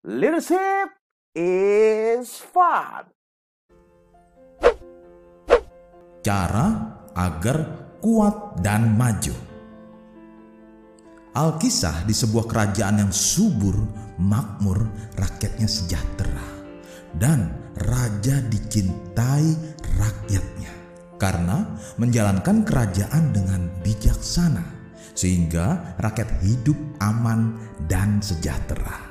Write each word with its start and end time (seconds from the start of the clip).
Leadership 0.00 0.96
is 1.36 2.40
fun. 2.40 3.12
Cara 6.24 6.96
agar 7.12 7.56
kuat 8.00 8.64
dan 8.64 8.96
maju. 8.96 9.36
Alkisah 11.36 12.08
di 12.08 12.16
sebuah 12.16 12.48
kerajaan 12.48 13.04
yang 13.04 13.12
subur, 13.12 13.76
makmur, 14.16 14.88
rakyatnya 15.20 15.68
sejahtera, 15.68 16.48
dan 17.20 17.52
raja 17.76 18.40
dicintai 18.48 19.52
rakyatnya 20.00 20.72
karena 21.20 21.76
menjalankan 22.00 22.64
kerajaan 22.64 23.36
dengan 23.36 23.68
bijaksana, 23.84 24.64
sehingga 25.12 25.92
rakyat 26.00 26.40
hidup 26.40 26.80
aman 27.04 27.60
dan 27.84 28.24
sejahtera. 28.24 29.09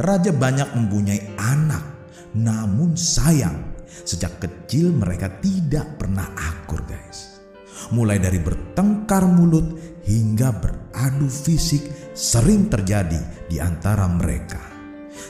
Raja 0.00 0.32
banyak 0.32 0.72
mempunyai 0.72 1.36
anak, 1.36 1.84
namun 2.32 2.96
sayang, 2.96 3.76
sejak 3.84 4.40
kecil 4.40 4.96
mereka 4.96 5.28
tidak 5.44 6.00
pernah 6.00 6.24
akur, 6.40 6.80
guys. 6.88 7.36
Mulai 7.92 8.16
dari 8.16 8.40
bertengkar 8.40 9.28
mulut 9.28 9.76
hingga 10.08 10.56
beradu 10.56 11.28
fisik 11.28 11.84
sering 12.16 12.72
terjadi 12.72 13.20
di 13.44 13.60
antara 13.60 14.08
mereka. 14.08 14.60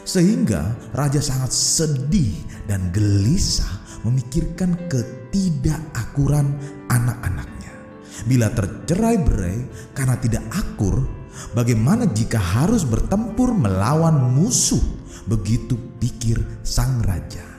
Sehingga 0.06 0.94
raja 0.94 1.18
sangat 1.18 1.50
sedih 1.50 2.38
dan 2.70 2.94
gelisah 2.94 4.06
memikirkan 4.06 4.78
ketidakakuran 4.86 6.46
anak-anaknya. 6.86 7.74
Bila 8.22 8.46
tercerai 8.54 9.18
berai 9.18 9.58
karena 9.98 10.14
tidak 10.14 10.46
akur, 10.54 11.19
Bagaimana 11.54 12.06
jika 12.10 12.38
harus 12.38 12.86
bertempur 12.86 13.54
melawan 13.54 14.34
musuh? 14.34 14.82
Begitu 15.26 15.78
pikir 15.98 16.40
sang 16.62 17.02
raja. 17.02 17.50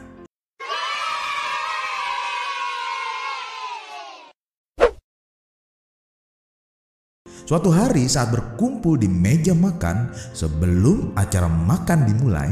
Suatu 7.52 7.68
hari 7.68 8.08
saat 8.08 8.32
berkumpul 8.32 8.96
di 8.96 9.12
meja 9.12 9.52
makan 9.52 10.16
sebelum 10.32 11.12
acara 11.20 11.52
makan 11.52 12.08
dimulai, 12.08 12.48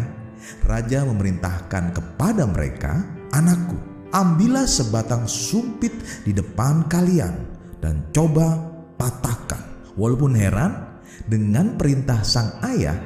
raja 0.68 1.08
memerintahkan 1.08 1.96
kepada 1.96 2.44
mereka, 2.44 3.00
"Anakku, 3.32 3.80
ambillah 4.12 4.68
sebatang 4.68 5.24
sumpit 5.24 5.96
di 6.28 6.36
depan 6.36 6.84
kalian 6.92 7.32
dan 7.80 8.12
coba 8.12 8.60
patahkan." 9.00 9.96
Walaupun 9.96 10.36
heran, 10.36 10.89
dengan 11.28 11.78
perintah 11.78 12.22
sang 12.26 12.58
ayah, 12.66 12.98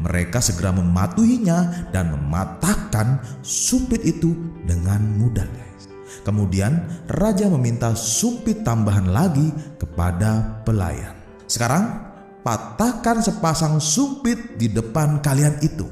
mereka 0.00 0.44
segera 0.44 0.72
mematuhinya 0.76 1.88
dan 1.94 2.12
mematahkan 2.12 3.40
sumpit 3.40 4.04
itu 4.04 4.36
dengan 4.68 5.00
mudah 5.16 5.46
guys. 5.46 5.88
Kemudian 6.26 6.82
raja 7.06 7.46
meminta 7.46 7.94
sumpit 7.94 8.66
tambahan 8.66 9.08
lagi 9.08 9.48
kepada 9.78 10.62
pelayan. 10.66 11.14
Sekarang 11.46 12.02
patahkan 12.42 13.22
sepasang 13.22 13.78
sumpit 13.78 14.58
di 14.58 14.70
depan 14.70 15.22
kalian 15.22 15.58
itu. 15.62 15.86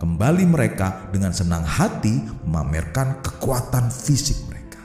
Kembali 0.00 0.48
mereka 0.48 1.12
dengan 1.12 1.30
senang 1.30 1.60
hati 1.62 2.24
memamerkan 2.48 3.20
kekuatan 3.20 3.92
fisik 3.92 4.48
mereka. 4.48 4.80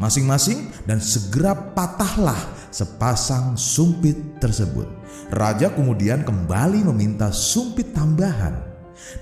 Masing-masing 0.00 0.72
dan 0.88 0.96
segera 0.96 1.52
patahlah 1.52 2.65
sepasang 2.76 3.56
sumpit 3.56 4.36
tersebut. 4.36 4.84
Raja 5.32 5.72
kemudian 5.72 6.28
kembali 6.28 6.84
meminta 6.92 7.32
sumpit 7.32 7.96
tambahan. 7.96 8.52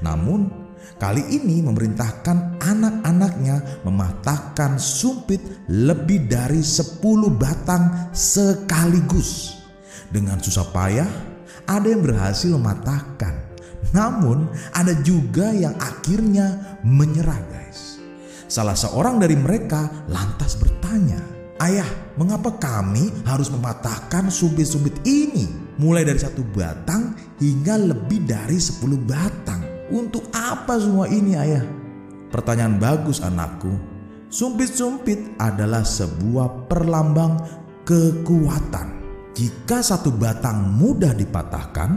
Namun 0.03 0.51
kali 0.99 1.23
ini 1.31 1.63
memerintahkan 1.63 2.59
anak-anaknya 2.59 3.87
mematahkan 3.87 4.75
sumpit 4.83 5.39
lebih 5.71 6.27
dari 6.27 6.67
10 6.67 6.99
batang 7.39 8.11
sekaligus. 8.11 9.63
Dengan 10.11 10.43
susah 10.43 10.67
payah 10.75 11.11
ada 11.71 11.87
yang 11.87 12.03
berhasil 12.03 12.51
mematahkan. 12.51 13.55
Namun 13.95 14.51
ada 14.75 14.99
juga 15.07 15.55
yang 15.55 15.79
akhirnya 15.79 16.79
menyerah 16.83 17.39
guys. 17.47 18.03
Salah 18.51 18.75
seorang 18.75 19.23
dari 19.23 19.39
mereka 19.39 19.87
lantas 20.11 20.59
bertanya, 20.59 21.23
Ayah, 21.65 21.89
mengapa 22.21 22.53
kami 22.61 23.09
harus 23.25 23.49
mematahkan 23.49 24.29
sumpit-sumpit 24.29 25.01
ini? 25.09 25.65
mulai 25.79 26.07
dari 26.07 26.21
satu 26.21 26.47
batang 26.55 27.15
hingga 27.43 27.79
lebih 27.79 28.27
dari 28.27 28.59
sepuluh 28.59 28.99
batang. 29.03 29.63
Untuk 29.91 30.27
apa 30.33 30.81
semua 30.81 31.07
ini 31.11 31.37
ayah? 31.37 31.65
Pertanyaan 32.33 32.81
bagus 32.81 33.21
anakku. 33.21 33.71
Sumpit-sumpit 34.33 35.39
adalah 35.39 35.87
sebuah 35.87 36.67
perlambang 36.67 37.39
kekuatan. 37.87 38.89
Jika 39.35 39.83
satu 39.83 40.15
batang 40.15 40.75
mudah 40.75 41.15
dipatahkan, 41.15 41.91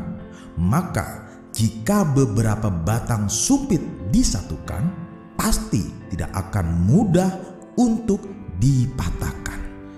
maka 0.62 1.26
jika 1.54 2.06
beberapa 2.06 2.70
batang 2.70 3.26
sumpit 3.30 3.82
disatukan, 4.14 4.86
pasti 5.34 5.86
tidak 6.14 6.30
akan 6.34 6.86
mudah 6.86 7.30
untuk 7.78 8.22
dipatahkan. 8.62 9.17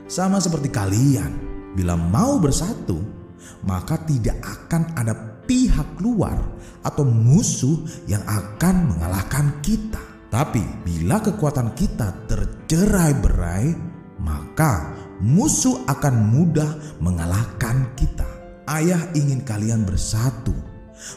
Sama 0.10 0.42
seperti 0.42 0.74
kalian, 0.74 1.30
bila 1.78 1.94
mau 1.94 2.42
bersatu, 2.42 2.98
maka 3.62 3.94
tidak 4.10 4.42
akan 4.42 4.90
ada 4.98 5.14
pihak 5.46 6.02
luar 6.02 6.34
atau 6.82 7.06
musuh 7.06 7.78
yang 8.10 8.26
akan 8.26 8.90
mengalahkan 8.90 9.62
kita. 9.62 10.02
Tapi 10.34 10.66
bila 10.82 11.22
kekuatan 11.22 11.78
kita 11.78 12.26
tercerai 12.26 13.22
berai, 13.22 13.70
maka 14.18 14.98
musuh 15.22 15.86
akan 15.86 16.34
mudah 16.34 16.98
mengalahkan 16.98 17.94
kita. 17.94 18.26
Ayah 18.66 19.14
ingin 19.14 19.46
kalian 19.46 19.86
bersatu, 19.86 20.58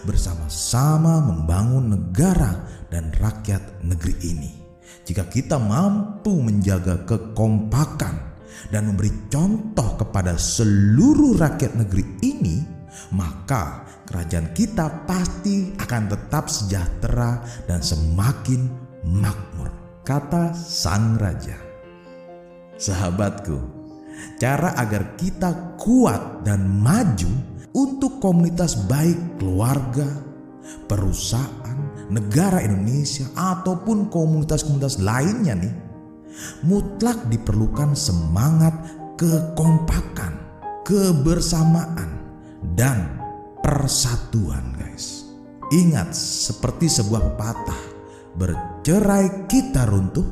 bersama-sama 0.05 1.25
membangun 1.25 1.97
negara 1.97 2.61
dan 2.93 3.09
rakyat 3.17 3.81
negeri 3.81 4.21
ini. 4.21 4.53
Jika 5.09 5.33
kita 5.33 5.57
mampu 5.57 6.45
menjaga 6.45 7.09
kekompakan 7.09 8.32
dan 8.71 8.89
memberi 8.89 9.29
contoh 9.29 9.99
kepada 10.01 10.37
seluruh 10.37 11.37
rakyat 11.39 11.77
negeri 11.77 12.05
ini, 12.25 12.57
maka 13.15 13.85
kerajaan 14.09 14.53
kita 14.53 15.09
pasti 15.09 15.73
akan 15.77 16.03
tetap 16.11 16.49
sejahtera 16.49 17.41
dan 17.69 17.81
semakin 17.81 18.69
makmur. 19.07 19.71
Kata 20.03 20.51
sang 20.53 21.15
raja. 21.15 21.55
Sahabatku, 22.75 23.57
cara 24.43 24.75
agar 24.75 25.15
kita 25.15 25.79
kuat 25.79 26.43
dan 26.43 26.67
maju 26.67 27.31
untuk 27.73 28.19
komunitas 28.19 28.75
baik 28.91 29.39
keluarga, 29.39 30.11
perusahaan, 30.91 31.79
negara 32.11 32.61
Indonesia 32.67 33.31
ataupun 33.39 34.11
komunitas-komunitas 34.11 34.99
lainnya 35.01 35.55
nih 35.57 35.75
mutlak 36.67 37.29
diperlukan 37.31 37.95
semangat 37.95 38.75
kekompakan, 39.17 40.35
kebersamaan, 40.83 42.11
dan 42.75 43.19
persatuan 43.63 44.75
guys. 44.75 45.31
Ingat 45.73 46.13
seperti 46.13 46.91
sebuah 46.91 47.33
pepatah, 47.33 47.83
bercerai 48.37 49.47
kita 49.49 49.89
runtuh, 49.89 50.27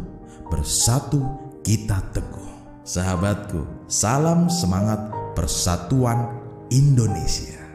bersatu 0.50 1.22
kita 1.62 2.02
teguh. 2.12 2.50
Sahabatku, 2.82 3.86
salam 3.86 4.50
semangat 4.50 4.98
persatuan 5.38 6.26
Indonesia. 6.74 7.69